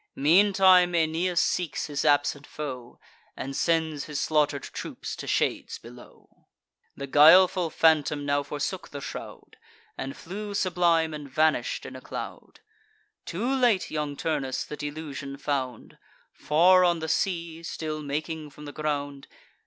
[0.15, 2.99] Meantime Aeneas seeks his absent foe,
[3.37, 6.47] And sends his slaughter'd troops to shades below.
[6.97, 9.57] The guileful phantom now forsook the shroud,
[9.99, 12.61] And flew sublime, and vanish'd in a cloud.
[13.27, 15.99] Too late young Turnus the delusion found,
[16.33, 19.27] Far on the sea, still making from the ground.